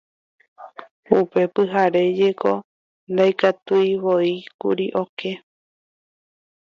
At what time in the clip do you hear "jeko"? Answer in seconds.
2.17-2.51